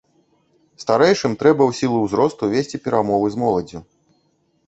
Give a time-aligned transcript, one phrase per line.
[0.83, 3.79] Старэйшым трэба ў сілу ўзросту весці перамовы з моладдзю.